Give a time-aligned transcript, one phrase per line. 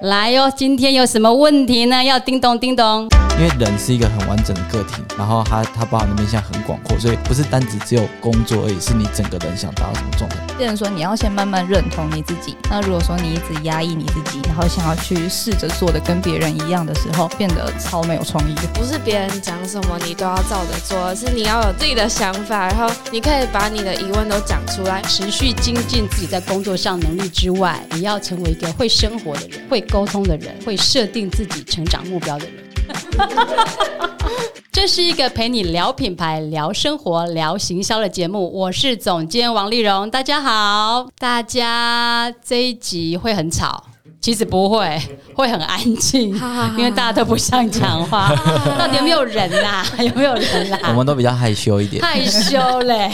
[0.00, 2.04] 来哟，今天有什么问题呢？
[2.04, 3.08] 要叮咚叮咚。
[3.38, 10.36] 因为人是一个很完整的个体，然后他他包含的面向很广阔，所以不是单只只有工作而已，是你整个人想达到什么状态。
[10.58, 12.56] 变成说你要先慢慢认同你自己。
[12.68, 18.56] 那如果说你一直压抑你自己，然后想要去试着做的跟别人一样的时候，变得超没有创意。
[18.74, 25.00] 不是别人讲什么你都要照着做，而是你要有自己的想法，然后你可以把你的疑问都讲出来。
[25.02, 32.67] 持续精进自己在工作上能力之外，你要成为一个会生活的人、会沟通的人、会设定自己成长目标的人。
[34.72, 38.50] 这是一个陪你聊品牌、聊生活、聊行销的节目。
[38.52, 41.08] 我是总监王丽蓉，大家好。
[41.18, 43.82] 大家这一集会很吵，
[44.20, 45.00] 其实不会，
[45.34, 46.34] 会很安静，
[46.76, 48.34] 因为大家都不想讲话。
[48.78, 49.84] 到底有没有人呐？
[50.02, 50.78] 有没有人啦？
[50.88, 52.02] 我们都比较害羞一点。
[52.02, 53.10] 害羞嘞！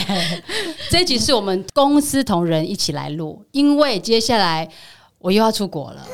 [0.89, 4.69] 这一集是我们公司同仁一起来录，因为接下来
[5.19, 6.05] 我又要出国了。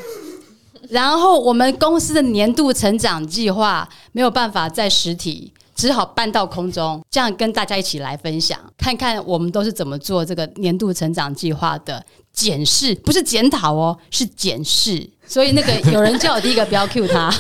[0.91, 12.06] 然后我们公司的年度成长计划没有办法在实体，只好搬到空中，这样跟大家一起来分享，看看我们都是怎么做这个年度成长计划的。
[12.34, 15.10] 检视，不是检讨哦，是检视。
[15.28, 17.34] 所以那个 有人叫我第一个不要 cue 他，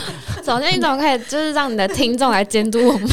[0.45, 3.09] 首先你怎么可以就是让你的听众来监督我们，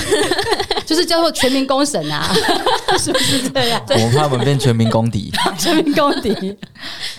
[0.86, 2.32] 就是叫做全民公审啊，
[2.96, 3.82] 是不是这样？
[3.90, 6.56] 我们怕我们变全民公敌，全民公敌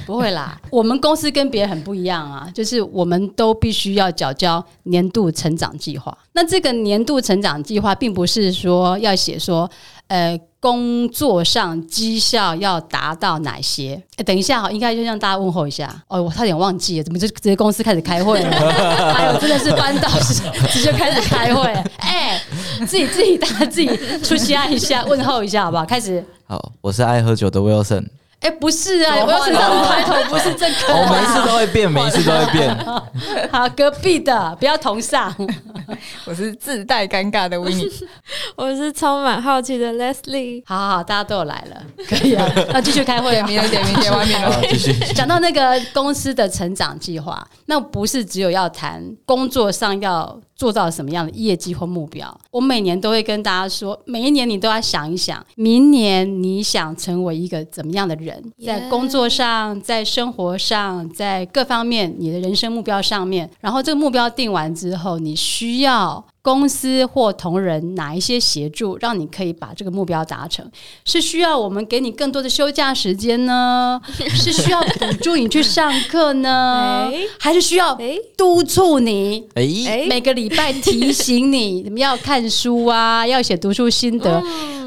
[0.05, 0.57] 不会啦。
[0.69, 6.17] 我们公司跟别人很不一样啊，就是我们都必须要缴交年度成长计划。
[6.31, 9.69] 那这个年度成长计划，并不是说要写说，
[10.07, 10.39] 呃。
[10.59, 14.01] 工作上绩效要达到哪些？
[14.17, 15.93] 哎，等一下哈，应该就让大家问候一下。
[16.07, 18.49] 哦，我差点忘记了，怎么就直接公司开始开会了？
[19.15, 20.09] 哎呦真的是搬到
[20.69, 21.63] 直接开始开会。
[21.97, 22.41] 哎，
[22.85, 23.87] 自己自己大家自己
[24.23, 25.85] 出席一下，问候一下好不好？
[25.85, 26.23] 开始。
[26.45, 28.05] 好，我是爱喝酒的 Wilson。
[28.41, 30.93] 哎，不是啊，我要身上的抬头不是这个。
[30.93, 32.73] 我每一次都会变，每一次都会变。
[33.51, 35.35] 好，隔壁的不要同上。
[36.25, 37.91] 我是自带尴尬的 Winnie，
[38.55, 40.63] 我是充满好奇的 Leslie。
[40.65, 42.49] 好好好，大家都有来了，可以啊。
[42.71, 44.61] 那继续开会，明天点，明天外面了。
[44.69, 50.39] 继续讲到那个公司的成长计划，那不是只有要谈工作上要。
[50.59, 52.37] 做到什么样的业绩或目标？
[52.51, 63.49] 我每年都会跟大家说，每一年你都要想一想，明年你想成为一个怎么样的人，在工作上，在生活上，在各方面，你的人生目标上面。
[63.61, 66.25] 然后这个目标定完之后，你需要。
[66.41, 70.65] 公司或同仁哪一些协助，让你可以把这个目标达成？
[71.05, 73.99] 是需要我们给你更多的休假时间呢？
[74.33, 77.11] 是需要补助你去上课呢？
[77.39, 77.97] 还是需要
[78.37, 79.45] 督促你？
[79.55, 83.27] 哎，每个礼拜提醒你， 你们要看书啊？
[83.27, 84.41] 要写读书心得。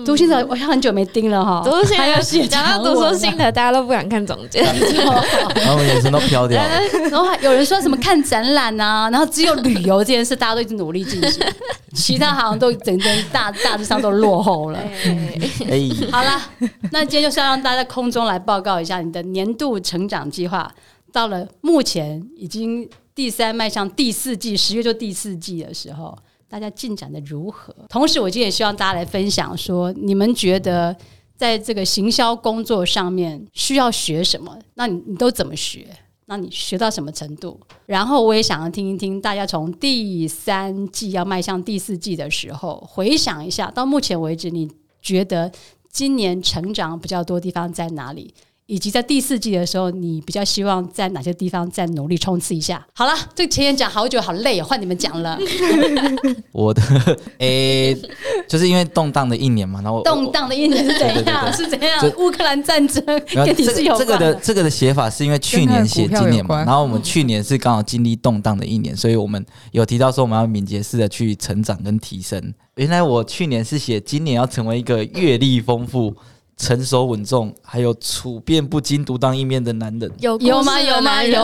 [0.04, 1.62] 读心者，我像很久没盯了哈。
[1.64, 4.60] 读心得，讲到读书心得，大家都不敢看总结，
[5.56, 6.62] 然后眼神都飘掉。
[7.10, 11.44] 然后有人说什么看展览啊，然后只有旅游这件事，大家都一直努力进行，
[11.94, 14.78] 其他好像都整整大大致上都落后了。
[15.68, 16.40] 哎，好了，
[16.90, 20.72] 那今天就是要让大家在空中来报告一下你的年度成长计划，
[21.12, 26.16] 到了目前已经第三迈向第四季，十月就第四季的时候。
[26.52, 27.74] 大家进展的如何？
[27.88, 30.94] 同时，我今天也希望大家来分享，说你们觉得
[31.34, 34.58] 在这个行销工作上面需要学什么？
[34.74, 35.86] 那你你都怎么学？
[36.26, 37.58] 那你学到什么程度？
[37.86, 44.70] 然后我也想要听一听大家从第三季要迈向第四季的时候，回想一下，到目前为止，你
[45.00, 45.50] 觉得
[45.90, 48.34] 今年成长比较多地方在哪里？
[48.67, 52.87] 以及在第四季的时候，你比较希望在哪些地方再努力冲刺一下？
[52.95, 55.39] 好了，这前言讲好久，好累，换你们讲了。
[56.53, 56.81] 我的
[57.39, 57.95] 诶，
[58.49, 61.53] 就是因为动荡的一年嘛，然后动荡的一年是怎样？
[61.53, 62.12] 是怎样？
[62.17, 72.55] 乌克兰战争跟你是有这个的这个的写法，是因为去年写今年嘛，然后我们去年是刚好经历动荡的一年，所以我们有提到说我们要敏捷式的去成长跟提升。
[72.77, 76.15] 原来我去年是写今年要成为一个阅历丰富。
[76.62, 80.81] 成熟稳重，还有处变不惊、独当一面的男人，有有吗？
[80.81, 81.21] 有吗？
[81.25, 81.34] 有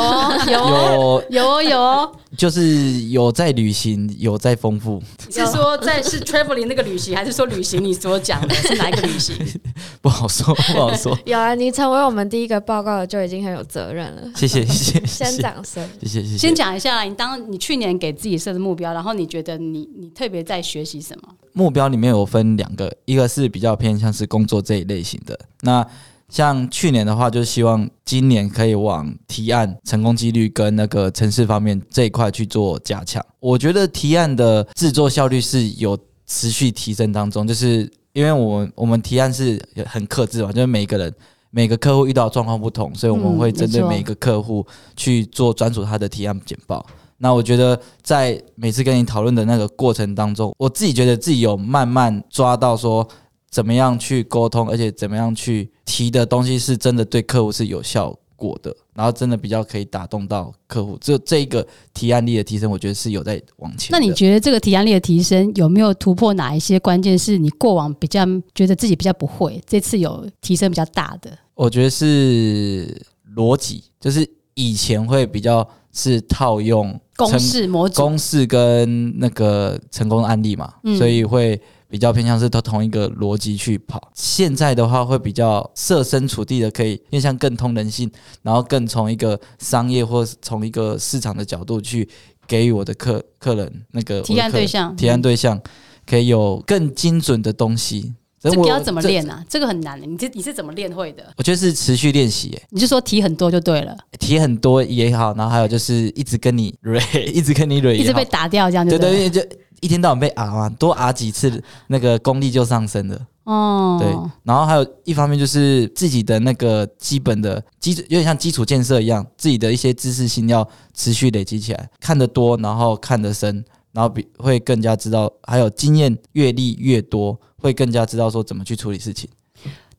[0.48, 5.02] 有有有，就是有在旅行，有在丰富。
[5.28, 7.82] 是说在是 traveling 那个旅行，还是说旅行？
[7.82, 9.34] 你所讲的是哪一个旅行？
[10.00, 11.18] 不好说，不好说。
[11.26, 14.22] 有啊，你成为我们第一个报告的就已经很有责任了。
[14.36, 15.84] 谢谢谢谢，先掌声。
[16.00, 16.38] 谢谢谢谢。
[16.38, 21.28] 先讲一下，你当你去年给自己设的目标，然后你觉得你你特别在学习什么？
[21.54, 25.38] 目标里面有分两个，一个是比较偏向是工作这一类型的。
[25.60, 25.86] 那
[26.28, 33.24] 像去年的话，就希望今年可以往提案成功几率跟那个城市方面这一块去做加强。
[33.40, 41.14] 我觉得提案的制作效率是有持续提升当中，就是因为我们我们提案是很克制嘛，就是每一个人
[41.50, 44.66] 每个客户遇到状况不同，所以我们会针对每一个客户
[44.96, 46.84] 去做专属他的提案简报。
[47.16, 53.08] 那我觉得在每次跟你讨论的那个过程当中，我自己觉得自己有慢慢抓到说
[53.50, 60.98] 怎么样去沟通，而且怎么样去提的东西是真的对客户是有效果的，然后真的比较可以打动到客户。
[61.00, 63.88] 这这一个提案力的提升，我觉得是有在往前。
[63.90, 67.18] 那你觉得这个提案力的提升有没有突破哪一些关键？
[67.18, 68.24] 是你过往比较
[68.54, 71.36] 觉得自己比较不会，这次有提升比较大的？
[71.54, 73.00] 我觉得是
[73.34, 76.98] 逻辑，就是以前会比较是套用。
[77.16, 84.10] 公式模公式跟那个成功的案例嘛，所以会比较偏向是都同一个逻辑去跑。
[84.14, 88.10] 现在的话会比较设身处地的，可以面向更通人性，
[88.42, 92.08] 然后更从一个商业或从一个市场的角度去
[92.46, 95.60] 给予我的客客人那个 提案对象，提案对象
[96.06, 98.14] 可以有更精准的东西。
[98.40, 99.44] 这个要怎么练啊？
[99.48, 100.06] 这个很难的。
[100.06, 101.24] 你这你是怎么练会的？
[101.36, 102.56] 我觉得是持续练习。
[102.70, 103.96] 你就说提很多就对了？
[104.20, 107.02] 提很多也好，然后还有就是一直跟你蕊，
[107.34, 109.48] 一直跟你蕊，一直被打掉这样就对对，就
[109.80, 113.26] 一天到晚被啊嘛，多啊几次，那个功力就上升了。
[113.44, 114.08] 哦，对。
[114.42, 127.38] 然后还有一方面就是自己的那个基本的基础，有点像基础建设一样，自己的一些知识性要持续累积起来，看得多，然后看得深，然后比会更加知道，还有经验阅历越多。
[127.60, 129.28] 会更加知道说怎么去处理事情。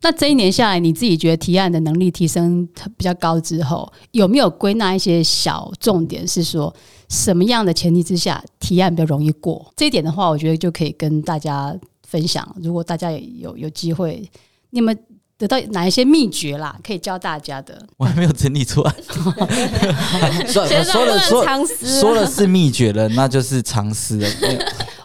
[0.02, 2.66] 那这一年下来，你自己觉得提案的能力提升
[2.96, 6.26] 比较高之后，有没有归纳一些小重点？
[6.26, 6.74] 是说
[7.10, 9.74] 什么样的前提之下提案比较容易过？
[9.76, 11.76] 这一点的话，我觉得就可以跟大家
[12.08, 12.48] 分享。
[12.62, 14.30] 如果大家有有机会，
[14.70, 14.98] 你们
[15.38, 17.82] 得到哪一些秘诀啦，可以教大家的？
[17.98, 18.94] 我还没有整理出来。
[20.48, 24.30] 说说了说说了是秘诀了，那就是常识了。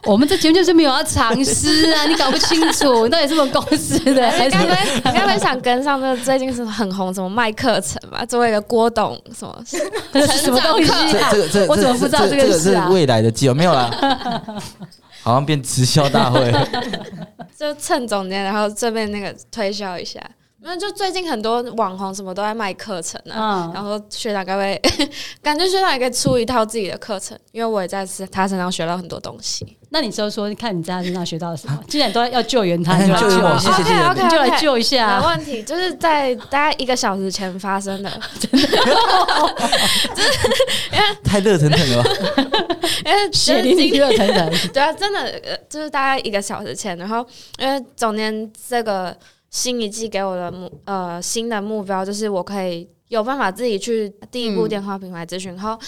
[0.06, 4.20] 我们这节目就是没有要尝试啊，你搞不清楚到底是什么公司的？
[4.50, 8.24] 该不会该不会想跟上那个最近是很红什么卖课程嘛？
[8.26, 10.92] 作为一个郭董什么 什么东西？
[11.30, 13.90] 这个这我怎么不知道这个是未来的计划没有啦，
[15.22, 16.52] 好像变直销大会，
[17.58, 20.20] 就趁总监，然后这边那个推销一下。
[20.66, 24.80] 那就最近很多网红什么都在卖课程啊，然后学长该不会
[25.42, 29.76] 感觉学长也可以出一套自己的课程，因为我也在他身上学到很多东西。
[29.90, 31.78] 那你说说，看你在他身上学到了什么？
[31.86, 35.20] 既然都要救援他，就来救一下， 谢谢，你就来救一下。
[35.20, 38.10] 没问题，就是在大概一个小时前发生的，
[38.40, 38.68] 真的，
[40.92, 42.04] 因为太热腾腾了，
[43.04, 44.50] 因为血淋淋热腾腾。
[44.72, 45.38] 对啊，真的，
[45.68, 47.24] 就是大概一个小时前，然后
[47.58, 49.14] 因为总监这个。
[49.54, 55.78] 新一季给我的目呃新的目标就是我可以有办法自己去第一步电话品牌咨询，然后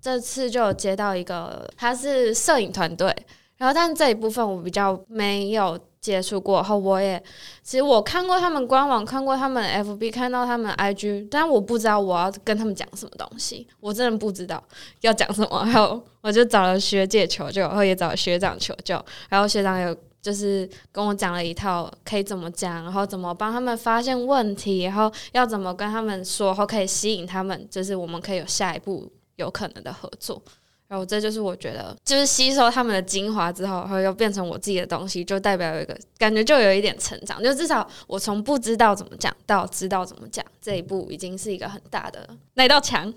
[0.00, 3.14] 这次就有接到一个他是摄影团队，
[3.58, 7.22] 然后但这一部分我比较没有接触过，然后我也
[7.62, 14.64] 其实我看过他们官网，看过他们 FB，看到他们 IG，但我不知道我要跟他们讲什么东西，我真的不知道
[15.02, 19.94] 要讲什么，然后我就找了学姐求救，然后也找学长求救，然后学长有。
[20.20, 30.42] 就是跟我讲了一套可以怎么讲，然后怎么帮他们发现问题，然后要怎么跟他们说，然后可以吸引他们，就是我们可以有下一步有可能的合作。
[30.90, 37.40] 然后这就是我觉得，就是吸收他们的精华之后，然后又变成我自己的东西，就代表有一个感觉，就有一点成长。
[37.40, 43.14] 就至少我从不知道怎么讲到知道怎么讲这一步，已经是一个很大的那道墙。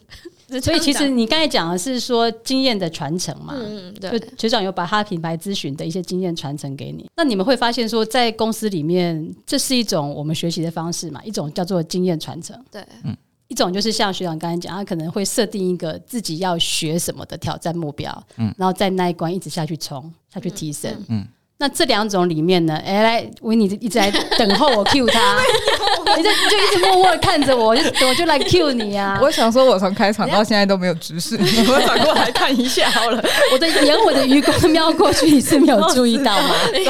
[0.61, 3.55] 所以其实你刚才讲的是说经验的传承嘛？
[3.57, 4.21] 嗯，对。
[4.37, 11.19] 学长有把他品牌咨询的一些经验传承给你，那你们会发现说，在公司里面，这是一种我们学习的方式嘛？
[11.23, 12.55] 一种叫做经验传承。
[12.69, 13.17] 对，嗯。
[13.53, 21.23] 一种就是像学长刚才讲，他可能会设定一个自己要学什么的挑战目标，嗯，然后在那一关一直下去冲，下去提升，嗯。
[21.59, 22.75] 那这两种里面呢？
[22.83, 25.37] 哎，来维尼一直在等候我 Q 他，
[26.17, 29.17] 你就就一直默默的看着我，就我就来 Q 你啊！
[29.21, 33.23] 我想说，我从开场到现在都没有直视， 我转过来看一下好了。
[33.53, 36.55] 我的眼，我的余光瞄过去，你是没有注意到吗？
[36.73, 36.83] 你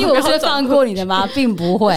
[0.00, 1.28] 以为我会放过你的吗？
[1.34, 1.94] 并不会。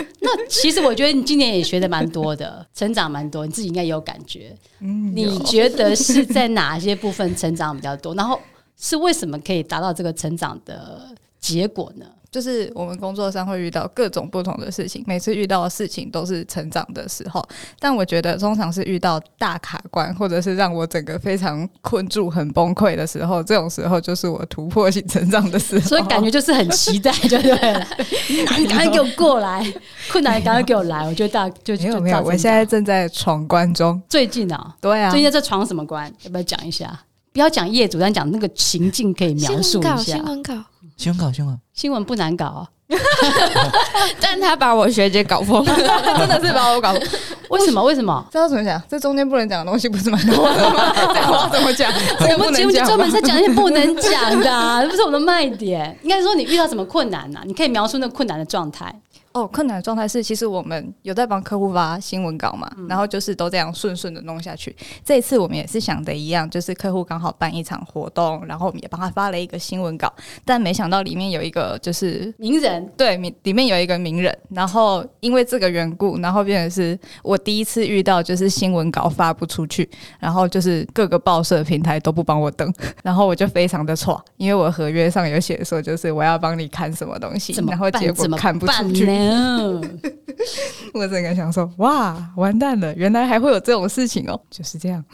[0.20, 4.56] 那其实我觉得你今年也学的蛮多的，成长蛮多，你自己应该有感觉。
[4.80, 8.14] 嗯，你觉得是在哪些部分成长比较多？
[8.14, 8.40] 然后
[8.76, 11.08] 是为什么可以达到这个成长的？
[11.40, 12.06] 结果呢？
[12.32, 17.46] 就是我们工作上会遇到各种不同的事情，每次遇到的事情都是成长的时候。
[17.78, 25.84] 但我觉得通常是遇到大卡关，或者是让我整个非常困住、很崩溃的时候，这种时候就是我突破性成长的时候。
[25.86, 27.86] 所以感觉就是很期待，就对了。
[28.30, 29.62] 你赶快给我过来，
[30.10, 31.06] 困难赶快给我来。
[31.06, 34.00] 我觉得大就没有没有，我现在正在闯关中。
[34.08, 36.10] 最近啊，对啊，最近在闯什么关？
[36.22, 36.98] 要不要讲一下？
[37.32, 39.96] 不要讲业主，但讲那个情境可以描述一下。
[39.96, 40.54] 新闻稿。
[40.96, 42.68] 新闻稿，新闻新闻不难搞啊，
[44.20, 45.74] 但他把我学姐搞疯了，
[46.18, 47.02] 真的是把我搞疯。
[47.48, 47.82] 为什么？
[47.82, 48.24] 为什么？
[48.30, 48.80] 这要怎么讲？
[48.88, 50.92] 这中间不能讲的东西不是蛮多的吗？
[51.14, 51.90] 这要怎么讲？
[52.38, 55.96] 我们节目就专门在讲一些不能讲的，不是我的卖点。
[56.02, 57.40] 应该说你遇到什么困难呢？
[57.46, 58.94] 你可以描述那困难的状态。
[59.32, 64.74] 哦，困难的状态是，其实我们有在帮客户发新闻稿嘛，然后就是都这样顺顺的弄下去。
[65.04, 70.12] 这一次我们也是想的一样，就是客户刚好办一场活动，然后我们也帮他发了一个新闻稿，
[70.44, 79.88] 但没想到里面有一个就是名人，对，里面有一个名人，然后因为这个缘故，然后变成是我第一次遇到就是新闻稿发不出去，
[80.20, 82.70] 然后就是各个报社平台都不帮我登，
[83.02, 89.21] 然后我就非常的错，因为我合约上有写说就是我要帮你看什么东西，然后结果看不出去。
[89.30, 90.00] 嗯，
[90.94, 95.04] 我整个想说，哇，完蛋了，原来还会有这种事情哦， 就是这样。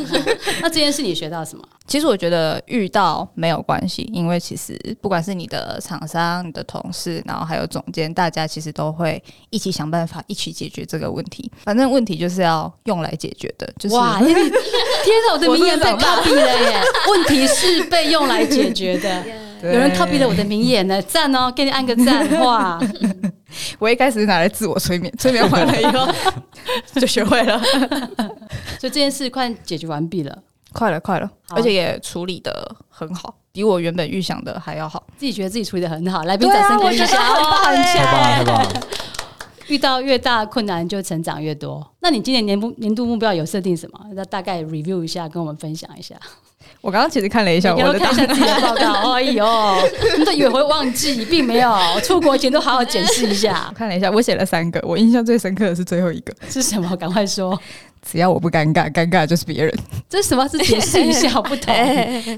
[0.60, 1.64] 那这件事你学到什么？
[1.86, 11.50] 其实我觉得遇到没有关系，因为其实不管是你的厂商、你的同事，然后还有总监，大家其实都会一起想办法，一起解决这个问题。
[11.64, 13.66] 反正问题就是要用来解决的。
[13.78, 16.82] 就是哇，天哪，我的名言被 copy 了耶！
[17.08, 19.45] 问题是被用来解决的。
[19.62, 22.78] 有人 copy 了我的名言呢，赞哦，给你按个赞哇！
[23.78, 26.06] 我一开始是拿来自我催眠，催眠完了以后
[27.00, 27.58] 就学会了，
[28.78, 30.38] 所以这件事快解决完毕了，
[30.72, 35.02] 快了，快了，而且也处理的很好，比我原本预想的还要好。
[35.16, 38.80] 自己觉得自己处理的很好，来宾掌声鼓励一下，很棒了，太棒了！
[39.68, 41.84] 遇到越大困难就成长越多。
[42.00, 44.00] 那你今年年目年度目标有设定什么？
[44.12, 46.14] 那大概 review 一下，跟我们分享一下。
[46.80, 49.44] 我刚刚其实看了一下我的看一下自己的报告， 哎呦，
[50.18, 51.76] 你都以为会忘记，并没有。
[52.04, 53.72] 出国前都好好检视一下。
[53.74, 56.96] 看了一下，我写了三个，我印象最深刻的是最后一个是什么？
[56.96, 57.58] 赶快说。
[58.08, 59.74] 只要我不尴尬，尴尬就是别人。
[60.08, 60.46] 这是什么？
[60.48, 61.74] 是解释一下 不同。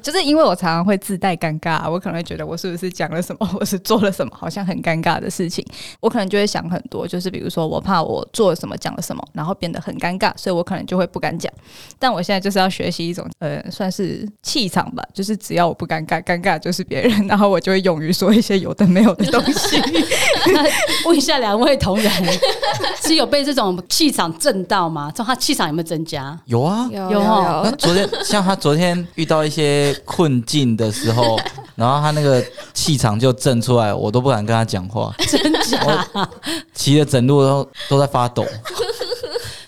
[0.02, 5.64] 就是因为我常常会自带尴尬，我可能会觉得我是不是讲了什么， 或是做了什么，好像很尴尬的事情。
[6.00, 11.52] 我可能就会想很多，就是比如说我怕我做了什么，讲了什么，然后变得很尴尬，所以我可能就会不敢讲。
[11.98, 19.76] 但我现在就是要学习一种呃，算是气场吧，就是只要我不尴尬，尴尬就是别人，然后我就会勇于说一些有的没有的东西。
[21.06, 22.12] 问一下两位同仁，
[23.02, 25.12] 是有被这种气场震到吗？
[25.14, 25.68] 从他气场。
[25.68, 26.34] 有没有增加？
[26.46, 27.20] 有啊，有有。
[27.62, 31.38] 那昨天像他昨天遇到一些困境的时候，
[31.76, 35.14] 然后他那个气场就震出来，我都不敢跟他讲话。
[35.26, 36.28] 真假？
[36.72, 38.46] 骑的整路都都在发抖。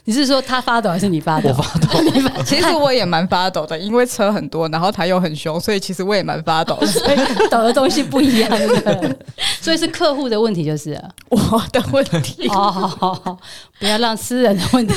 [0.04, 1.50] 你是说他发抖还是你发抖？
[1.50, 2.42] 我发抖。
[2.44, 6.76] 其实我也蛮发抖的，因为车很多，然后他又很凶，所以其实我也蛮发抖。
[6.86, 7.18] 所以
[7.50, 8.50] 抖的东西不一样
[8.82, 9.16] 的，
[9.60, 11.38] 所以是客户的问题，就是 我
[11.72, 12.48] 的问题。
[12.48, 13.38] 好好好，
[13.78, 14.94] 不要让私人的问题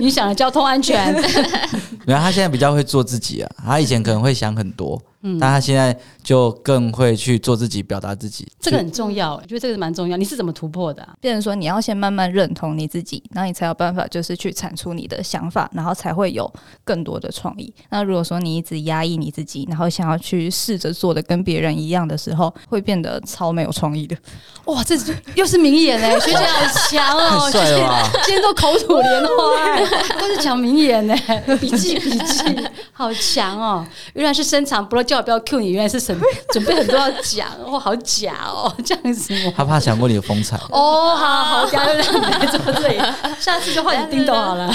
[0.00, 1.14] 影响了交通安全。
[2.06, 5.00] 没有，他现在比较会做自己啊，他以前可能会想很多。
[5.22, 9.34] 嗯，但他现在就更会去做自己，表达自己，这个很重要。
[9.34, 10.16] 我觉得这个蛮重要。
[10.16, 11.06] 你是怎么突破的？
[11.20, 16.50] 变成说你要先慢慢认同你自己，然后你才有办法，就是去产出你的想法，然后才会有
[16.84, 17.70] 更多的创意。
[17.90, 24.16] 那如果说你一直压抑你自己，然后想要去试着做的跟别人一样的时候，会变得超没有创意的。
[24.64, 24.96] 哇，这
[25.34, 27.50] 又是名言哎， 学姐好强哦！
[27.50, 31.14] 帅了，今天都口吐莲花，都是讲名言呢，
[31.60, 33.84] 笔记笔记，好强哦！
[34.14, 35.02] 原来是深藏不露。
[35.02, 36.16] 叫我不要 Q 你，原来是准
[36.52, 39.34] 准备很多要讲，哇，好假哦，这样子。
[39.56, 40.56] 他怕抢过你的风采。
[40.70, 42.98] 哦，好好，不要这样子，对，
[43.40, 44.72] 下次就换你叮咚好了。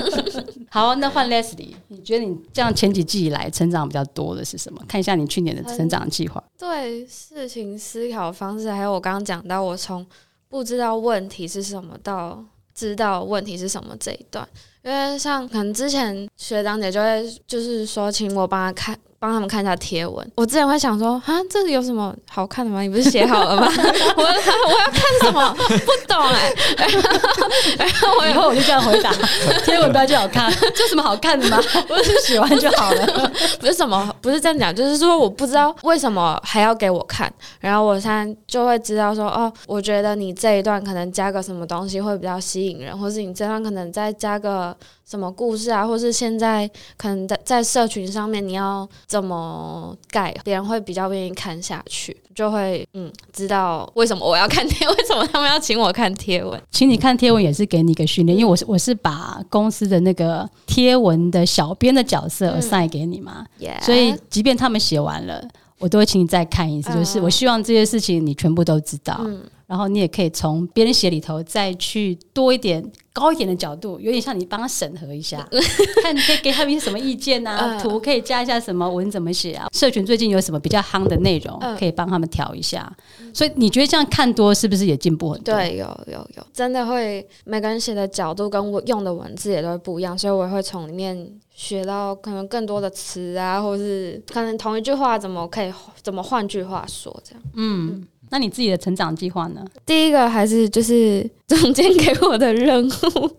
[0.70, 4.80] 好，那换 Leslie，你觉得你这样前几季以来成长比较多的是什么？
[4.88, 6.42] 看一下你去年的成长计划。
[6.58, 10.06] 对事情思考方式，还有我刚刚讲到，我从
[10.48, 12.42] 不知道问题是什么到
[12.74, 14.48] 知道问题是什么这一段，
[14.82, 18.98] 因为像可能之前学长姐就会就是说，请我帮他看。
[19.20, 20.26] 帮他们看一下贴文。
[20.34, 22.80] 我之前会想说，啊，这个有什么好看的吗？
[22.80, 23.68] 你不是写好了吗？
[24.16, 25.54] 我我要看什么？
[25.54, 26.50] 不懂哎。
[27.78, 29.12] 然后我以后我就这样回答：
[29.62, 31.60] 贴文不要就好看， 这有什么好看的吗？
[31.86, 33.30] 不是喜欢就好了？
[33.60, 37.30] 不是什么，不是这样讲，就是说我不知道为什么还要给我看。
[37.60, 44.74] 然后我现在就会知道说，哦，我觉得你这一段可能加个什么东西会比较吸引人，或是你这段可能再加个。
[45.10, 63.44] 什么故事啊，或是现在可能在在社群上面，你要怎么盖，别人会比较愿意看下去，就会嗯知道为什么我要看贴，为什么他们要请我看贴文，请你看贴文也是给你一个训练，因为我是我是把公司的那个贴文的小编的角色塞给你嘛，
[63.82, 65.42] 所以即便他们写完了，
[65.80, 69.20] 我都会请你再看一次，就是我希望这些事情你全部都知道。
[69.70, 75.48] 然后你也可以从别人写里头再去多一点高一点的角度，有点像你帮他审核一下，
[76.02, 82.92] 看你可以给他们一些什么意见啊，图可以加一下什么文怎么写啊，社群最近有什么比较夯的内容，可以帮他们调一下。
[83.32, 85.54] 所以你觉得这样看多是不是也进步很多？
[85.54, 91.30] 对，有有有，真的会每个人写的角度跟我用的文字也都会不一样，所以我会从里面。
[91.52, 95.70] 学到可能更多的词啊，或是可能同一句话怎么可以
[96.02, 97.42] 怎么换句话说这样。
[97.52, 99.64] 嗯，那你自己的成长计划呢？
[99.84, 103.30] 第一个还是就是总监给我的任务，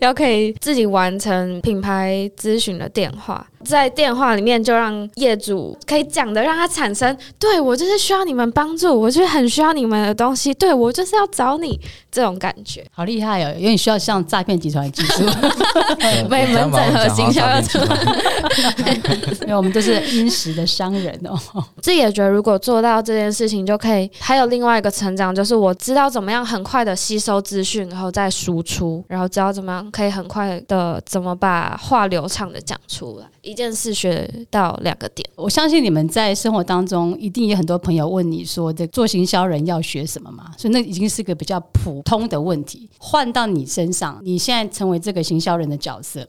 [0.00, 3.44] 要可以自己完成品牌咨询的电话。
[3.64, 11.76] 在电话里面就让业主可以讲的，让他产生对我就是需要你们帮助，我就是很需要你们的东西，对我就是要找你
[12.12, 13.52] 这种感觉，好 厉害哦！
[13.58, 15.24] 因为你需要像诈骗集团的技术，
[16.30, 17.96] 被门诊和行销要出来，
[19.42, 21.36] 因为 我们都是殷实的商人哦。
[21.82, 33.26] 自己也觉得，如果做到这件事情，就可以还有另外一个成长，就是我知道怎么样很快的吸收资资讯，然后再输出，然后知道怎么样可以很快的怎么把话流畅的讲出来。
[33.40, 40.50] 一件事学到两个点，我相信你们在生活当中一定有很多朋友问你说，这做行销人要学什么嘛？
[40.58, 42.90] 所以那已经是个比较普通的问题。
[42.98, 46.28] 换到你身上，你现在成为这个行销人的角色。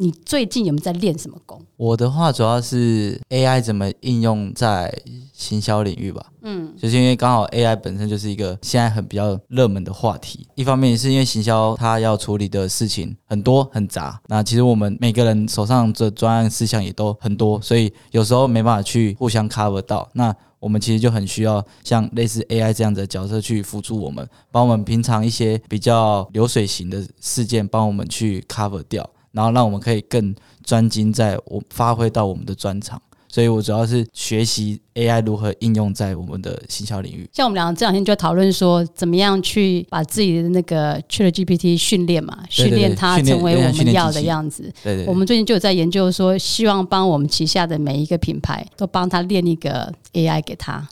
[0.00, 1.60] 你最近有没有在练什么功？
[1.76, 4.96] 我的话主要是 AI 怎么应用在
[5.32, 6.24] 行销领域吧。
[6.42, 10.46] 嗯，就是因为刚好 AI 本身就是一个现在很比较热门的话题。
[10.54, 20.08] 一方面是因为行销它要处理的事情很多很杂，那其实我们每个人手上的专案事项也都很多，所以有时候没办法去互相 cover 到。
[20.12, 29.08] 那我们其实就很需要像类似 AI 这样的角色去辅助我们，帮我们平常一些比较流水型的事件帮我们去 cover 掉。
[29.32, 37.28] 然后让我们可以更专精在我发挥到我们的专长，所以我主要是学习 AI 如何应用在我们的行销领域。
[37.32, 44.72] 像我们两个这两天就讨论说，怎么样去把自己的那个 ChatGPT 训练嘛，训练它成为我们要的样子。
[44.82, 45.06] 对对。
[45.06, 50.88] 我们最近就有在研究说，希望帮我们旗下的每一个品牌都帮他练一个 AI 给他。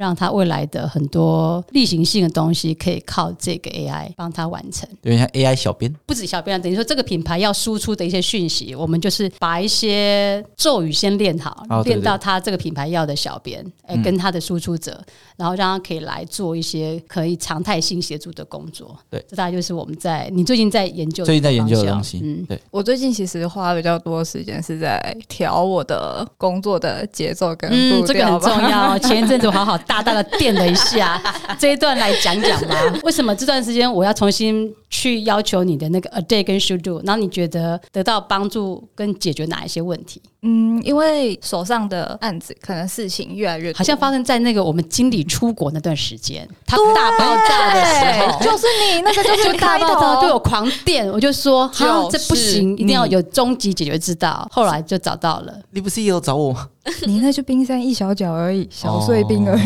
[0.00, 14.98] 让他未来的很多例行性的东西可以靠这个 AI 帮他完成，有点像 AI 小编，不止小编，等于说这个品牌要输出的一些讯息，我们就是把一些咒语先练好，练到他这个品牌要的小编，哎，跟他的输出者，
[15.36, 18.98] 然后让他可以来做一些可以常态性协助的工作。
[19.10, 22.20] 对，这大概就是我们在你最近在研究，最近在研究的东西。
[22.24, 22.58] 嗯，对。
[22.70, 28.98] 我最近其实花比较多时间是在调我的工作的节奏跟嗯，这个很重要。
[28.98, 31.20] 前一阵子我好好大大的垫了一下，
[31.58, 32.76] 这一段来讲讲吧。
[33.02, 37.02] 为什么这段时间我要重新去要求你的那个 a day 跟 should do？
[37.04, 40.22] 然后你觉得得到帮助跟解决哪一些问题？
[40.42, 54.48] 嗯，因为手上的案子可能事情越来越，好像发生在那个我们经理出国那段时间，他大爆炸的时候，就是你那个就是大爆炸，对我狂电，我就说哈，这不行，一定要有终极解决之道。
[54.52, 56.68] 后来就找到了，你不是也有找我吗？
[57.06, 59.62] 你那就冰山一小角而已，小碎冰而已。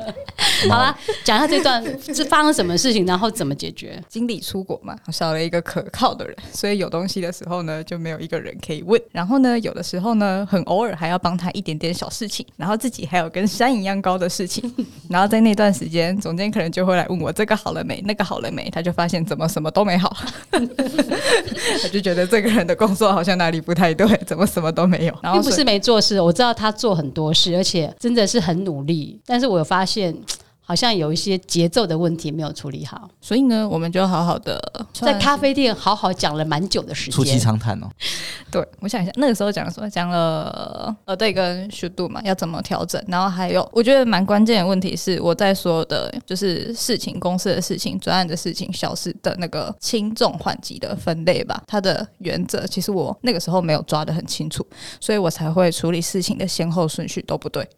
[0.68, 1.82] 好了，讲一下这段
[2.14, 4.00] 是发生什么事情，然后怎么解决。
[4.08, 9.00] 经理出国嘛，少了一个可靠的人，所以有东西的时候呢，就没有一个人可以问。
[9.10, 14.70] 然后呢，有的时候呢，很偶尔还要帮他一点点小事情，然后自己还有跟山一样高的事情。
[15.08, 20.14] 然后在那段时间，总监可能就会来问我这个好了没，那个好了没，他就发现怎么什么都没好，
[20.50, 25.18] 他就觉得这个人的工作好像哪里不太对，怎么什么都没有。
[25.22, 29.18] 然后并不是没做事，我知道他做很多事，而且真的是很努力。
[29.26, 30.16] 但是我有发现。
[30.70, 37.88] 好像有一些节奏的问题没有处理好，所以呢，我们就好好的在咖啡店好好讲了蛮久的时间，促膝长谈哦。
[38.52, 39.90] 对，我想一下，那个时候讲了什么？
[39.90, 43.04] 讲了呃，对，跟速度嘛，要怎么调整？
[43.08, 51.60] 然后还有，我觉得蛮关键的问题是，我在说的就是事情、公司的事情、专案的事情、小事的那个轻重缓急的分类吧。
[51.66, 54.64] 它的原则其实我那个时候没有抓得很清楚，
[55.00, 57.68] 所以我才会处理事情的先后顺序都不对。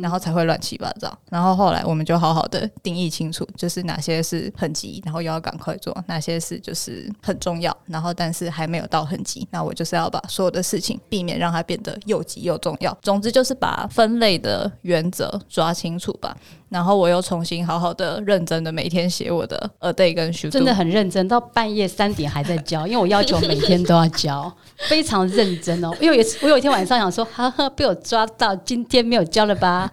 [0.00, 1.12] 然后才会乱七八糟。
[1.30, 9.46] 然后后来我们就好好的定义清楚，就是哪些是很急，然后又要赶快做；哪些是就是很重要，然后但是还没有到很急。
[9.50, 12.96] 那我就是要把所有的事情避免让它变得又急又重要。
[13.02, 16.36] 总之就是把分类的原则抓清楚吧。
[16.72, 24.50] 然后我又重新好好的认真的每天写我的 a day 跟 should，真的很认真，到半夜三点还在交，因为我要求每天都要交，
[24.88, 25.94] 非常认真哦。
[26.00, 29.90] 因为有我有一天晚上想说，哈哈，被我抓到今天没有交了吧？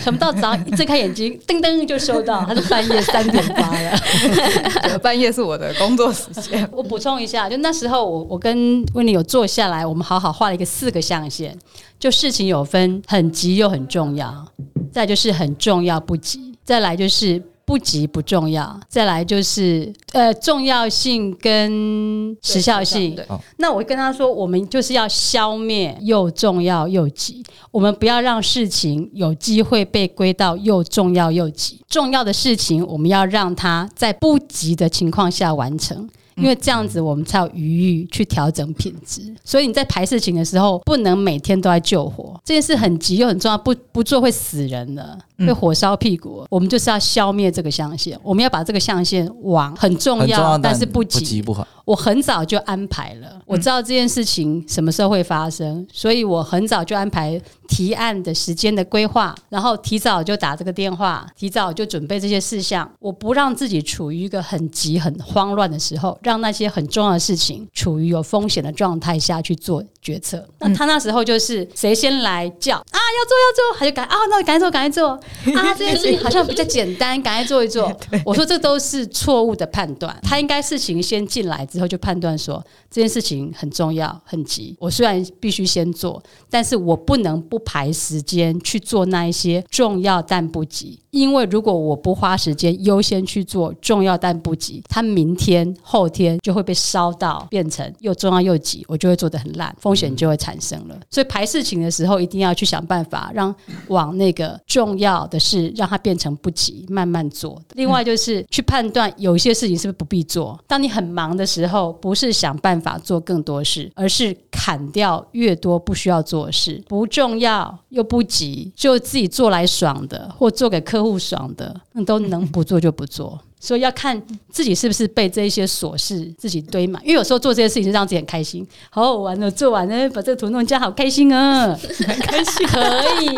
[0.00, 4.98] 想不到早上一睁开眼睛，噔噔就收到，他是半夜三点发的。
[4.98, 6.68] 半夜是我的工作时间。
[6.70, 11.56] 我补充一下，就那时候我我跟温妮有坐下来，我们好好画了一个四个象限，
[11.98, 14.46] 就事情有分很急又很重要。
[14.92, 23.18] 再就是很重要不急，再来就是不急不重要，再来就是呃重要性跟时效性。
[23.58, 31.80] 那我跟他说，我们就是要消灭又重要又急，我们不要让事情有机会被归到又重要又急。
[31.88, 36.08] 重要的事情，我们要让它在不急的情况下完成。
[36.38, 39.20] 因为这样子，我们才有余裕去调整品质。
[39.44, 42.40] 所以你在排事情的时候，不能每天都在救火。
[42.44, 46.46] 这件事很急又很重要，不不做会死人的，会火烧屁股。
[46.50, 51.66] 我们就是要消灭这个象限，我们要把这个象限往很重要，但是不急不好。
[51.84, 62.90] 我很早就安排了，我知道这件事情什么时候会发生，所以我很早就安排提案的时间的规划，然后提早就打这个电话，提早就准备这些事项。
[62.98, 70.46] 我不让自己处于一个很急、很慌乱的时候，让那些很重要的事情处于有风险的状态下去做决策。
[70.58, 75.10] 那他那时候就是谁先来叫啊，要做要做，他就赶啊，那赶紧做赶紧做
[75.58, 77.92] 啊，这件事情好像比较简单，赶快做一做。
[78.24, 81.66] 我说这都是错误的判断，他应该事情先进来。
[81.66, 84.74] 之后就判断说这件事情很重要、很急。
[84.78, 90.98] 我虽然必须先做，但是我不能不排时间去做那一些重要但不急。
[91.10, 100.96] 因为如果我不花时间优先去做重要但不急，他明天、后天就会被烧到变成又重要又急，我就会做得很烂，风选就会产生了。
[101.10, 103.54] 所以排事情的时候，一定要去想办法让
[103.88, 107.60] 往那个重要的事让它变成不急，慢慢做。
[107.74, 110.58] 另外就是去判断有一些事情是不是不必做。
[110.66, 123.38] 当你很忙的时候，不是想办法做更多事，而是砍掉越多不需要做的事，不重要又不急，就自己做来爽的，或做给客户爽的，那都能不做就不做。
[123.60, 132.80] 所以要看自己是不是被这一些琐事自己堆满，因为有时候做这些事情是让自己很开心，好好玩的，做完了把这个图弄家好开心啊，很开心可
[133.22, 133.28] 以。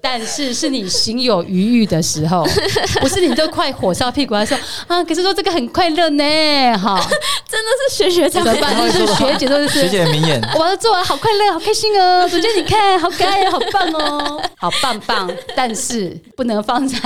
[0.00, 2.44] 但是是你心有余欲的时候，
[3.00, 6.24] 不是你都快火烧屁股来说啊，可是说这个很快乐呢，
[6.78, 6.98] 哈，
[7.48, 8.74] 真的是学学怎么办？
[8.90, 16.98] 是学姐都是学姐的名言，我把它做完好快乐，好开心哦，主角你看好可爱，好棒哦， 好棒棒，但是不能放在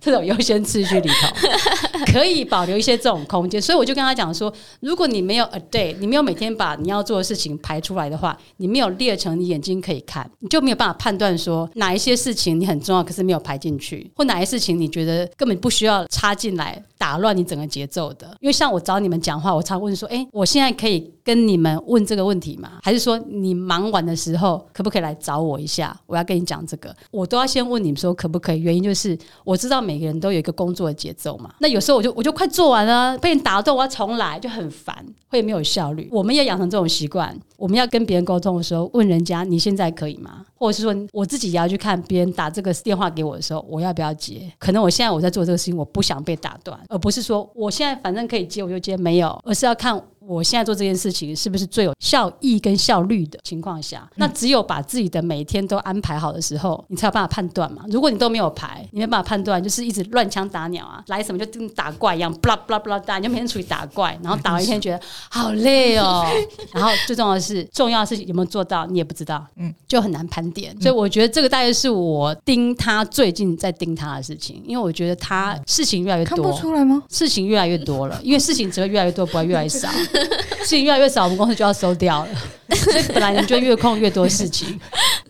[0.00, 1.28] 这种优先次序里头。
[2.12, 16.82] 可以保留一些这种空间，所以我就跟他讲说，如果你没有 a day，你没有每天把你要做的事情排出来的话，你没有列成你眼睛可以看，你就没有办法判断说哪一些事情你很重要，可是没有排进去，或哪些事情你觉得根本不需要插进来。
[17.02, 22.74] 打乱你整个节奏的，因为像我找你们讲话，我常问说：“哎，我现在可以跟你们问这个问题吗？
[22.80, 25.98] 还是说你忙完的时候可不可以来找我一下？
[26.06, 28.60] 我要跟你讲这个，我都要先问你们说可不可以？
[28.60, 31.52] 原因就是我知道每个人都有一个工作的节奏嘛。
[31.58, 36.08] 那有时候我就我就快做完了，被你打断，我要重来，就很烦，会没有效率。
[36.12, 40.44] 我们也养成这种习惯，我们要跟别人沟通的时候，问人家你现在可以吗？
[40.56, 44.52] 或者是说我自己也要去看别人打这个电话给我的时候，我要不要接？
[44.58, 46.76] 可能我现在我在做这个事情，我不想被打断。
[46.88, 50.02] 而不是说我现在反正可以接我就接，没有，而是要看。
[50.26, 54.08] 我现在做这件事情是不是最有效益跟效率的情况下？
[54.16, 57.84] 那只有把自己的每天都安排好的时候，你才有办法判断嘛。
[57.88, 66.24] 如果你都没有排，你没办法判断，就是一直乱枪打鸟啊，来什么就跟打怪一样，不啦不啦不啦打，你就每天处于打怪，然后打完一天觉得 好累哦。
[66.72, 70.74] 然后最重要的是，重要的事情有没有做到，你也不知道，嗯，就很难盘点。
[70.80, 77.02] 所以我觉得这个大概是我盯他最近在盯他的事情，因为我觉得他事情越来越多，看不出来吗？
[77.08, 79.88] 事情越来越多了，因为事情只会越来越多，不会越来越少。
[80.62, 82.28] 事情越来越少，我们公司就要收掉了。
[82.74, 84.80] 所以本来人就越空越多事情，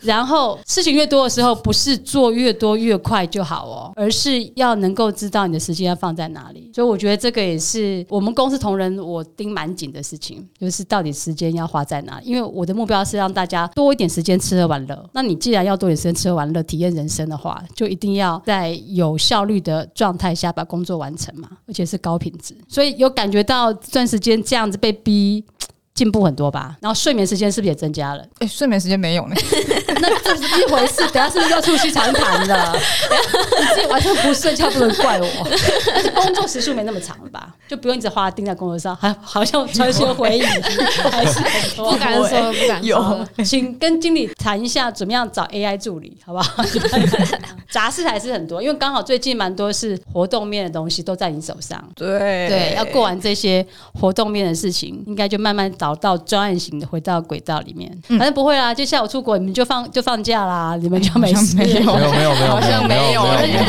[0.03, 6.71] 然后事情越多的时候，不是做越多越快就好哦，而是要能够知道你的时间要放在哪里。
[6.73, 12.21] 所以我觉得这个也是我们公司同仁我盯蛮紧的事情，就是到底时间要花在哪？
[12.23, 15.11] 因为我的目标是让大家多一点时间吃喝玩乐。
[15.12, 22.55] 那你既然要多点时间吃喝玩乐、体验人生的话，就一定要在有效率的状态下把工作完成嘛，而且是高品质。
[22.68, 25.44] 所以有感觉到这段时间这样子被逼。
[25.94, 28.24] 进步很多吧，然后睡眠时间是不是也增加了？
[28.38, 29.35] 哎，睡眠时间没有呢，
[30.00, 31.02] 那这是一回事。
[31.12, 32.72] 等下是不是要促膝长谈的？
[33.61, 35.28] 你自己晚上不睡觉不能怪我。
[35.94, 37.55] 但是工作时数没那么长了吧？
[37.68, 41.40] 就不用一直花盯在工作上，还好像传说回忆，还是
[41.76, 43.28] 不敢说，不敢说。
[43.44, 46.64] 请跟经理谈一下，怎么样找 AI 助理，好不好？
[47.70, 51.83] 杂事还是很多，因为刚好最近蛮多是活动面的东西都在你手上。
[51.94, 53.64] 对对，要过完这些
[54.00, 55.70] 活动面的事情，应该就慢慢。
[55.83, 58.73] 找到专案型的，回到轨道里面，反正不会啦。
[58.73, 61.57] 就下午出国，你们就放就放假啦，你们就没事。
[61.57, 63.23] 没有没有没有，好像没有，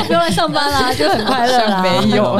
[0.05, 1.81] 不用来上班啦，就很快乐啦。
[1.81, 2.39] 没有。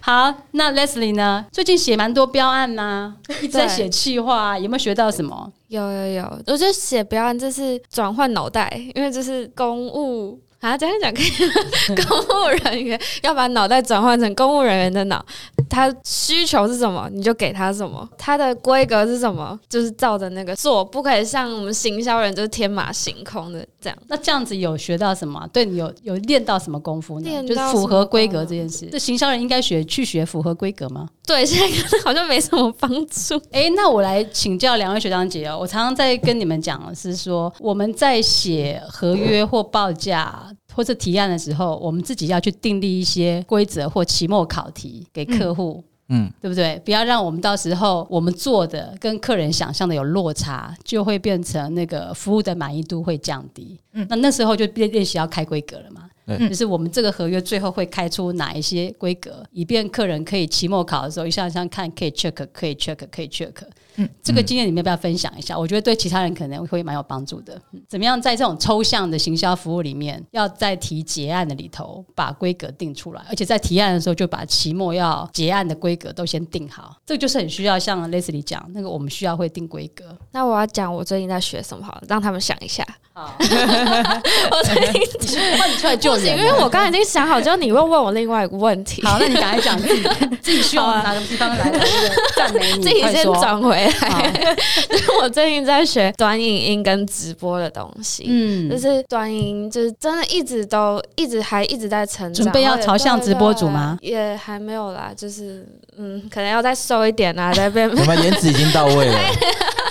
[0.00, 1.44] 好，那 Leslie 呢？
[1.52, 5.52] 最近写蛮多标案呐，一直在写企划，有没有学到什么？
[5.68, 10.40] 有有有，我觉得写标案这是转换脑袋，因为这是公务。
[10.64, 11.26] 啊，讲一讲可以。
[12.08, 15.24] 公务人员要把脑袋转换成公务人员的脑，
[15.68, 18.08] 他需求是什么，你就给他什么。
[18.16, 23.98] 他的规格是什么，就是照着那个做，不可以像我们行销人就是天马行空的这样。
[24.08, 25.46] 那这样子有学到什么？
[25.52, 27.42] 对你有有练到什么功夫呢？
[27.46, 28.86] 就是符合规格这件事。
[28.90, 31.06] 这行销人应该学去学符合规格吗？
[31.26, 33.40] 对，现在好像没什么帮助。
[33.52, 35.58] 哎，那我来请教两位学长姐哦。
[35.60, 40.53] 我常常在跟你们讲的，是说我们在写合约或报价。
[40.74, 46.80] 或者提案的时候，我们自己要去订立一些规则或期末考题给客户，嗯，对不对？
[46.84, 53.78] 不要让我们到时候我们做的跟客人想象的有落差，就会变成那个服务的满意度会降低。
[53.92, 56.02] 嗯，那那时候就练练习要开规格了嘛。
[56.26, 63.52] 嗯，就是我们这个合约最后会开出哪一些规格，以便客人可以期末考的时候一项一项看，可以 check，可以 check，可以 check。
[63.96, 65.56] 嗯，这个经验你们要不要分享一下？
[65.56, 67.60] 我觉得对其他人可能会蛮有帮助的。
[67.88, 76.96] 怎么样在这种抽象的行销服务里面，要在提结案的里头把规格定出来，而且在提案的时候就把期末要结案的规格都先定好。
[77.06, 80.16] 这个就是很需要像 Leslie 讲那个，我们需要会定规格。
[80.32, 82.84] 那我要讲我最近在学什么好了，让他们想一下。
[83.12, 89.02] 好， 我最近 换你出来就行，因为我刚才已经想好，就你会问我另外一个问题。
[89.02, 90.02] 好，那你赶快讲自己
[90.42, 91.72] 自己需要哪个地方来
[92.36, 94.56] 赞美你，自己先转回来。
[95.20, 103.98] 我最近在学短影音跟直播的东西，嗯，就是短影，就是真的一直都一直还一直在成长，准备要朝向直播主吗？
[104.00, 107.88] 也还没有啦，就是嗯，可能要再瘦一点啊，再变。
[107.88, 109.18] 我们颜值已经到位了。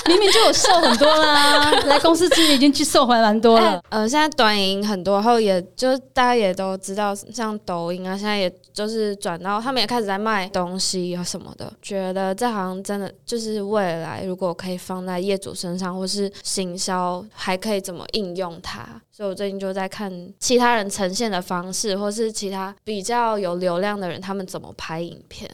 [0.08, 3.82] 明明就有瘦很多啦， 来公司之前已经去瘦回来蛮多了。
[3.89, 11.72] 呃，现在短影很多，然后也就大家也都知道，像抖音啊，现在也就是转到他们也开始在卖东西啊什么的。
[11.82, 18.86] 觉得这好像真的就是未来，如果可以放在业主身上，或是行销，还可以怎么应用它？
[19.12, 25.50] 所以我最近就在看其他人呈现的方式，或是其他比较有流量的人，他们怎么拍影片。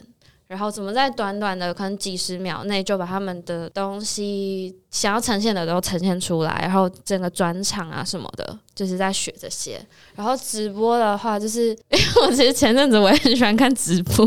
[0.50, 9.80] 然后怎么在短短的可能几十秒内就把他们的东西想要呈现的都呈现出来，然后整个转场啊什么的，就是在学这些。
[10.16, 14.26] 然后直播的话，就是 因为我其实前阵子我也很喜欢看直播，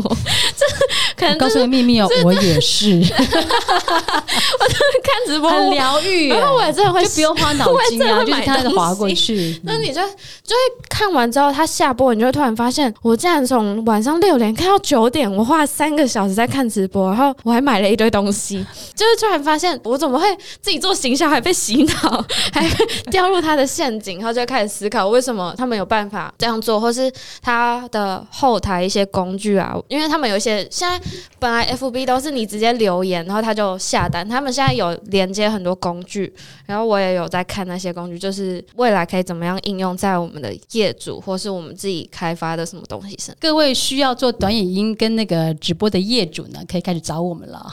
[1.24, 4.64] 可能告诉个秘密哦，我也是， 我
[5.02, 9.60] 看直播很疗愈，然后我也真的会就不用花脑筋啊， 就是看着划过去。
[9.64, 10.56] 那你就就会
[10.88, 16.04] 看完之后，他下播，你就会突然发现，我竟然从晚上六点看到九点，我花了三个。
[16.14, 20.26] 小时在看直播，然后我还买了一堆东西， 就是突然发现我怎么会
[20.60, 22.64] 自己做行销还被洗脑，还
[23.10, 27.10] 掉入他的陷阱，然后就开始思考为什么他们有办法这样做，或是
[27.42, 31.00] 他的后台一些工具啊，因为他们有一些现在
[31.40, 36.32] 本来 FB 都是你直接留言，然后他就下单，他们现在有连接很多工具，
[36.66, 43.34] 然后我也有在看那些工具，就是未来可以怎么样应用在我们的业主或是我们自己开发的什么东西上。
[43.40, 46.04] 各位需要做短影音跟那个直播的。
[46.04, 47.66] 业主呢，可以开始找我们了。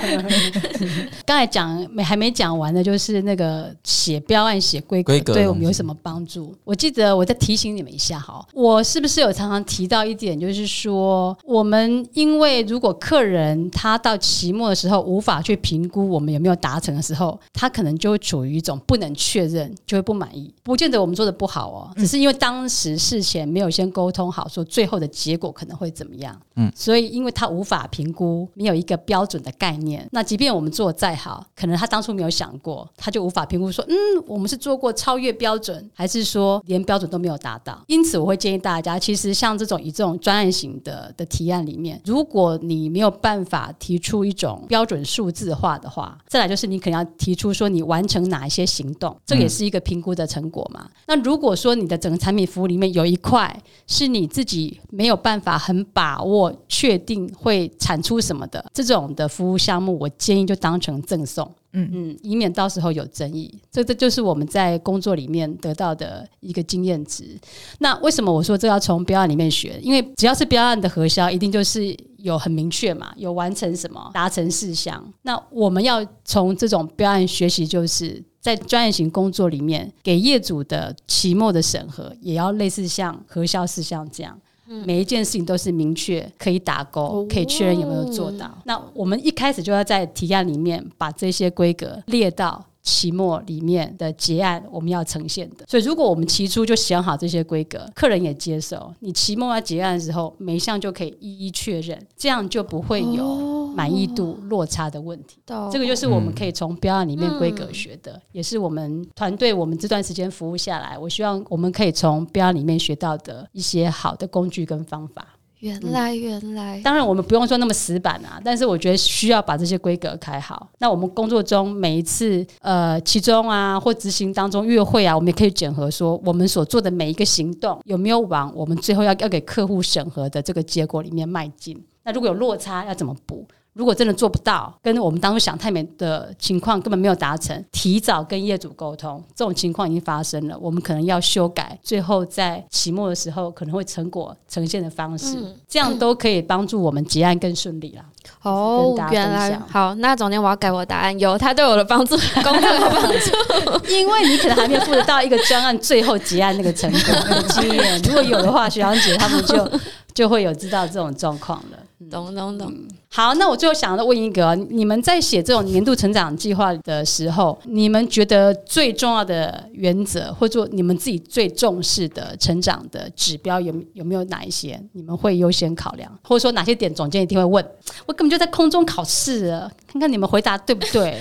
[1.24, 6.54] 刚才讲没还没讲完的，就是那个写标案、写规格，对我们有什么帮助？
[6.64, 20.54] 我记得我再提醒你们一下哈，我是不是有常常提到一点，就是说，我们因为如果客人他到期末的时候无法去评估我们有没有达成的时候，他可能就会处于一种不能确认，就会不满意。
[20.62, 26.38] 不见得我们做的不好哦，只是因为当时事前没有先沟通好，说最后的结果可能会怎么样。
[26.56, 27.30] 嗯，所以因为。
[27.32, 30.06] 他无法评估，没有一个标准的概念。
[30.10, 33.94] 那即便我们做的再好，可能他当初没有想过，他就无法评估说，嗯，
[34.26, 37.80] 我们是做过超越标准，还是说连标准都没有达到？
[37.86, 50.88] 因此，我会建议大家，其实像这种以这种专案型的的提案里面，如果你没有办法提出一种标准数字化的话，再来就是你可能要提出说你完成哪一些行动，这也是一个评估的成果嘛。
[51.06, 57.20] 那如果说你的整个产品服务里面有一块是你自己没有办法很把握确定。
[57.40, 63.52] 会产出什么的这种的服务项目，我建议就当成赠送，嗯嗯，以免到时候有争议。
[63.70, 67.38] 这这就是我们在工作里面得到的一个经验值。
[67.78, 69.78] 那为什么我说这要从标案里面学？
[69.82, 75.12] 因为只要是标案的核销，一定就是有很明确嘛，有完成什么达成事项。
[75.22, 84.38] 那我们要从这种标案学习，就是在专业型工作里面，给业主的期末的审核，也要类似像核销事项这样。
[84.86, 88.50] 每一件事情都是明确可以打勾，可以确认有没有做到。
[88.64, 95.64] 那我们一开始就要在提案里面把这些规格列到期末里面的结案我们要呈现的。
[95.68, 105.38] 所以，如果我们起初就想好这些规格，客人也接受，你期末要结案的时候，每一项就可以一一确认，这样就不会有满意度落差的问题。
[105.70, 115.26] 这个就是我们可以从标案里面规格学的，也是我们团队我们这段时间服务下来，我希望我们可以从标案里面学到的一些好的工具跟方法。
[115.60, 120.68] 原来，原来，当然我们不用说那么死板啊，但是我觉得需要把这些规格开好。
[120.78, 131.78] 那我们工作中每一次，呃，其中啊或执行当中约会啊，我们也可以检核说，我们所做的每一个行动有没有往我们最后要要给客户审核的这个结果里面迈进。
[132.02, 133.46] 那如果有落差，要怎么补？
[133.72, 145.36] 如果真的做不到，跟我们当初想太美的情况根本没有达成，提早跟业主沟通，这种情况已经发生了，我们可能要修改，最后在期末的时候可能会成果呈现的方式，
[145.68, 148.04] 这样都可以帮助我们结案更顺利啦。
[148.42, 159.70] 哦，原来好，那总监我要改我答案，有他对我的帮助，工作的帮助， 因为你可能还没有负得到一个专案最后结案那个成果 的经验，如果有的话，徐阳姐他们就
[160.12, 161.78] 就会有知道这种状况了。
[162.10, 162.74] 懂懂懂。
[163.12, 174.80] 好，那我最后想要问一个：你们在写这种年度成长计划的时候，你们觉得最重要的原则，或者你们自己最重视的成长的指标，有有没有哪一些？
[174.92, 177.68] 你们会优先考量，或者说哪些点总监一定会问？
[178.06, 181.20] 我根本就在空中考试啊，看看你们回答对不对？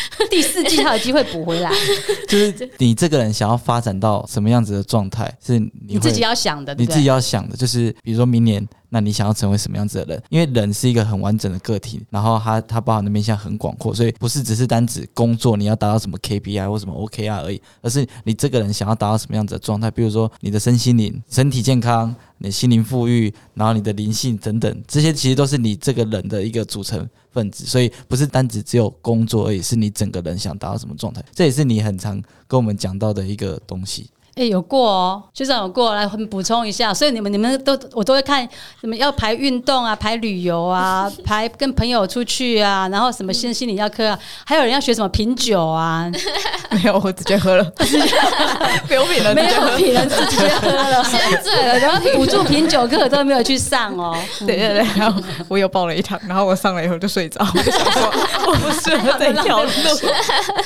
[0.30, 1.70] 第四季还有机会补回来。
[2.28, 8.66] 就是你这个人想要发展到什么样子的状态，是你自己要想的，你自己要想的，就是比如说明年。
[8.94, 10.22] 那你想要成为什么样子的人？
[10.28, 19.90] 因为人是一个很完整的个体，然后他他包含的面向很广阔，所以不是只是单指工作你要达到什么 KPI 或什么 OKR 而已，而是你这个人想要达到什么样子的状态。
[19.90, 27.64] 比如说你的身心灵、身体健康、你心灵富裕，然后你的灵性等等，这些其实都是你这个人的一个组成分子。
[27.64, 31.24] 所以不是单指只有工作而已，是你整个人想达到什么状态。
[31.32, 34.10] 这也是你很常跟我们讲到的一个东西。
[34.34, 38.48] 哎，有过哦，学长有过来补充一下，所以你们你们都我都会看，
[38.80, 46.10] 什么要排运动啊，排旅游啊， 排跟朋友出去啊，然后什么心心理要课啊，还有人要学什么品酒啊，
[46.72, 47.64] 没有，我直接喝了，
[48.88, 58.10] 不用品了，没有品了，直接喝了，先醉了，然后补助品酒课都没有去上哦，对对对，然后我有报了一堂，然后我上了以后就睡着，我就想说
[58.46, 59.70] 我不适合这条路，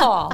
[0.02, 0.32] 哦，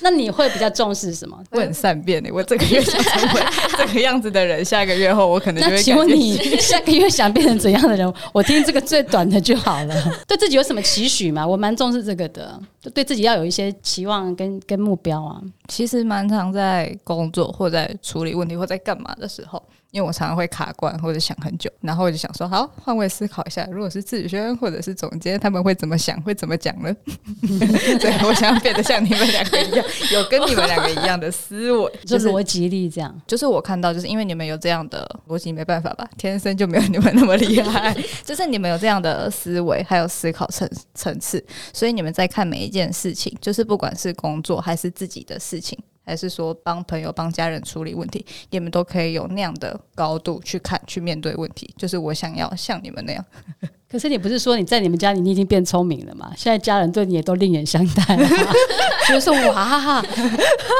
[0.00, 1.36] 那你会比较重视什么？
[1.50, 2.61] 我很善变的，我这个。
[2.70, 3.42] 越想成为
[3.76, 5.76] 这个样子的人，下个月后我可能就会。
[5.76, 8.12] 那请问你 下个月想变成怎样的人？
[8.32, 9.94] 我听这个最短的就好了。
[10.26, 11.46] 对自己有什么期许吗？
[11.46, 12.60] 我蛮重视这个的，
[12.94, 15.40] 对自己要有一些期望跟跟目标啊。
[15.68, 19.62] 其实蛮常在工作或在处理问题或在干嘛的时候。
[19.92, 26.96] 因为我常常会卡关或者想很久，然后我就想说，好换位思考一下，如果是志轩或者是总监，他们会怎么想，会怎么讲呢？
[28.00, 33.14] 对我想要变得像你们两个一样，有跟你们两个一样的思维， 就是逻辑力这样。
[33.26, 37.94] 就是我看到，就是因为你们有这样的逻辑，没办法吧，天生就没有你们那么厉害。
[38.24, 45.78] 就是你们有这样的思维，还有思考层层次，所以你们在看每一件事情，就是不管是工作还是自己的事情。
[46.04, 51.72] 还是说帮朋友、帮家人处理问题，你们都可以有那样的高度去看、去面对问题。
[51.76, 53.24] 就是我想要像你们那样。
[53.88, 56.32] 可是你不是说你在你们家里你已经变聪明了吗？
[56.36, 58.26] 现在家人对你也都另眼相待了，
[59.06, 60.02] 觉得说哇，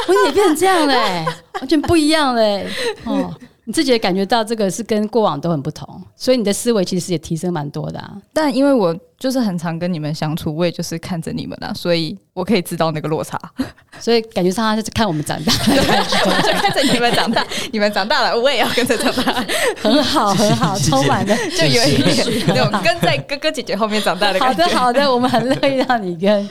[0.08, 1.24] 我也变成这样嘞，
[1.60, 2.66] 完全不一样嘞。
[3.04, 3.30] 哦，
[3.64, 8.16] 你自己也感觉到这个是跟过往都很不同，所以你的思维其实也提升蛮多的啊。
[8.32, 8.98] 但因为我。
[9.22, 13.40] 就是很常跟你们相处，我也就是看着你们啊，所以我可以知道那个落差，
[14.00, 15.52] 所以感觉上他就是看我们长大，
[16.42, 19.32] 就看着你们长大，你们长大了，我也要跟着长大，
[19.80, 24.64] 很好很好，充满的就有一点那种跟在哥哥姐姐后面长大的感觉。
[24.64, 26.50] 好的好的，我们很乐意让你跟，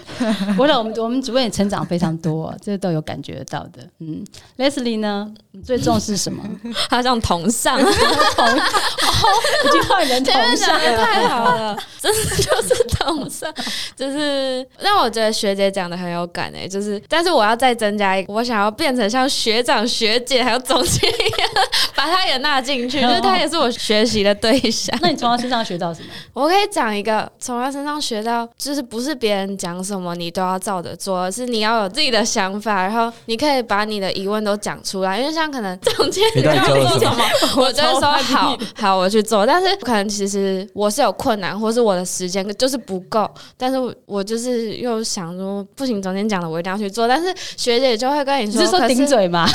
[0.57, 3.85] 我想我们我们主任也成长非常多，这都有感觉到的。
[3.99, 4.23] 嗯
[4.57, 6.41] ，Leslie 呢，你最重视什么？
[6.89, 12.60] 他像同上， 同已经换人同上，太好了，真的。
[12.61, 13.53] 是同上，
[13.95, 21.49] 就是让我觉得学姐讲的很有感诶，就是，但是我要再增加一个，我想要变成像学长、学姐还有总监一样，
[21.95, 24.97] 把他也纳进去，就是他也是我学习的对象。
[25.01, 26.07] 那你从他身上学到什么？
[26.33, 35.19] 我可以讲一个，从他身上学到，就是不是别人讲什么你都要照着做，而是你要有自己的想法，然后你可以把你的疑问都讲出来。
[35.19, 37.23] 因为像可能总监 你要做什么，
[37.57, 42.40] 我就说好好我去做，但是可能其实我是有困难，或是我的时间。
[42.55, 47.07] 就是不够，但是我就是又想说不行，昨天讲的我一定要去做。
[47.07, 49.47] 但但是学姐就会跟你说，是说顶嘴吗？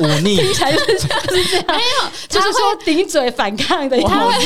[0.00, 4.00] 忤逆 才是 这样，没有， 就是说顶嘴反抗的。
[4.02, 4.42] 他会，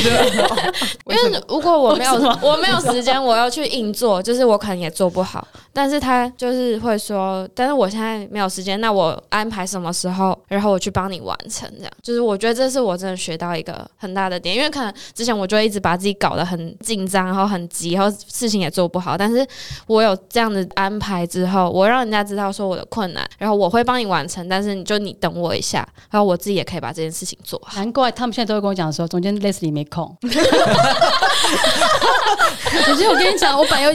[1.05, 5.47] 因为如果我没有我没有时间，我要去硬做，就是我可能也做不好。
[5.71, 11.91] 但是他就是会说，但是我现在没有时间，那我安排什么时候，然后我去帮你完成，这样。
[12.01, 19.17] 就是我觉得这是我真的学到一个很大的点，因为可能之前我就一直把自己搞得很紧张，然后很急，然后事情也做不好。
[19.17, 19.47] 但是
[19.87, 27.61] 我有这样的安排之后，我让人家知道说我的困难，然后我会帮你完成，但是你就你等我一下，然后我自己也可以把这件事情做。
[27.75, 30.17] 难怪他们现在都会跟我讲说，总监类似你没空。
[32.85, 33.89] 总监，我跟你讲，我本来要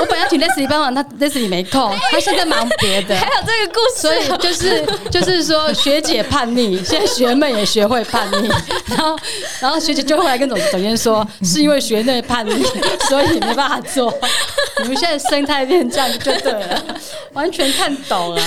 [0.00, 1.04] 我本来要请 Leslie 帮忙，他。
[1.20, 3.14] Leslie 没空，他现在忙别的。
[3.16, 8.48] 还有这个故事，所以就是就是说，学姐叛逆，现在学妹也学会叛逆，
[8.88, 9.18] 然后
[9.60, 12.64] 然后学姐就会来跟总总监说，是因为学妹叛逆，
[13.08, 14.12] 所以没办法做。
[14.82, 16.82] 你们现在生态变这样就对了，
[17.34, 18.42] 完全看懂了。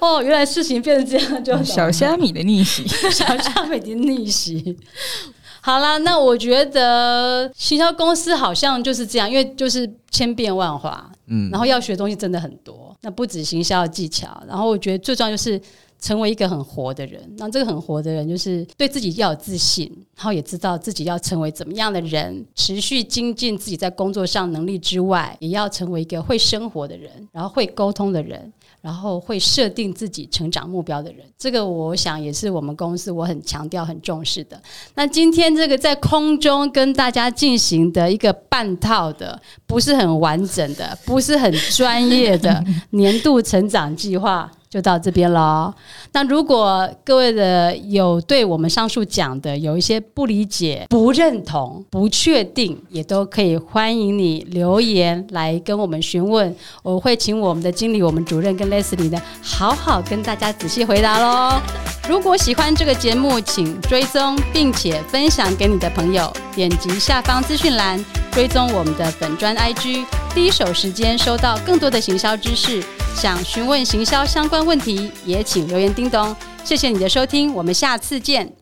[0.00, 4.76] 哦，原来事情变成这样，就小虾米的逆袭，小虾米的逆袭。
[5.68, 12.96] 好啦，那我觉得行销公司好像就是这样，因为就是千变万化，嗯，然后要学东西真的很多。
[13.02, 15.60] 那不止行销技巧，然后我觉得最重要就是
[16.00, 17.22] 成为一个很活的人。
[17.36, 28.50] 那这个很活的人，就是对自己要有自信，然后也知道自己要成为怎么样的人，持续精进自己在工作上能力之外，也要成为一个会生活的人，然后会沟通的人。
[28.88, 34.58] 然后会设定自己成长目标的人，这个我想也是我们公司我很强调、很重视的。
[34.94, 44.50] 那今天这个在空中跟大家进行的一个半套的，不是很完整的，不是很专业的 年度成长计划。
[44.70, 45.74] 就到这边了。
[46.12, 56.54] 那如果各位的有对我们上述讲的有一些不理解、不认同、不确定，也都可以欢迎你留言来跟我们询问。
[56.82, 61.60] 我会请我们的经理、我们主任跟 Leslie 呢，好好跟大家仔细回答喽。
[62.08, 66.32] 如果喜欢这个节目，请追踪并且分享给你的朋友。
[66.54, 68.02] 点击下方资讯栏，
[68.32, 70.04] 追踪我们的本专 IG，
[70.34, 72.82] 第一手时间收到更多的行销知识。
[73.14, 76.34] 想询问行销相关问题，也请留言叮咚。
[76.64, 78.52] 谢谢你的收听，我们下次见。